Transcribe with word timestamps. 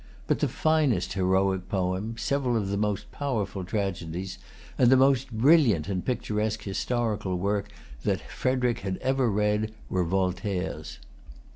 But 0.25 0.39
the 0.39 0.47
finest 0.47 1.13
heroic 1.13 1.69
poem, 1.69 2.15
several 2.17 2.57
of 2.57 2.69
the 2.69 2.75
most 2.77 3.11
powerful 3.11 3.63
tragedies, 3.63 4.39
and 4.75 4.89
the 4.89 4.97
most 4.97 5.31
brilliant 5.31 5.87
and 5.87 6.03
picturesque 6.03 6.63
historical 6.63 7.35
work 7.37 7.69
that 8.03 8.19
Frederic 8.19 8.79
had 8.79 8.97
ever 8.97 9.29
read 9.29 9.75
were 9.91 10.03
Voltaire's. 10.03 10.97